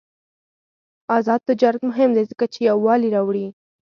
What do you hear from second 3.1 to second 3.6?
راوړي.